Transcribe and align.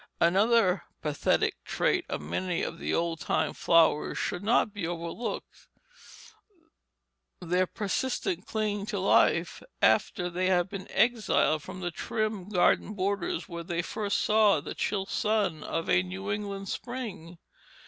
Another 0.19 0.85
pathetic 1.03 1.63
trait 1.63 2.05
of 2.09 2.21
many 2.21 2.63
of 2.63 2.79
the 2.79 2.91
old 2.91 3.19
time 3.19 3.53
flowers 3.53 4.17
should 4.17 4.41
not 4.43 4.73
be 4.73 4.87
overlooked 4.87 5.67
their 7.39 7.67
persistent 7.67 8.47
clinging 8.47 8.87
to 8.87 8.97
life 8.97 9.61
after 9.79 10.27
they 10.27 10.47
had 10.47 10.69
been 10.69 10.89
exiled 10.89 11.61
from 11.61 11.81
the 11.81 11.91
trim 11.91 12.49
garden 12.49 12.95
borders 12.95 13.47
where 13.47 13.61
they 13.63 13.83
first 13.83 14.17
saw 14.21 14.59
the 14.59 14.73
chill 14.73 15.05
sun 15.05 15.61
of 15.61 15.87
a 15.87 16.01
New 16.01 16.31
England 16.31 16.67
spring. 16.67 17.37